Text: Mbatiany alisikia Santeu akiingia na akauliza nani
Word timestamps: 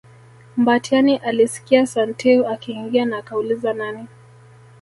Mbatiany 0.57 1.17
alisikia 1.17 1.85
Santeu 1.87 2.47
akiingia 2.47 3.05
na 3.05 3.17
akauliza 3.17 3.73
nani 3.73 4.07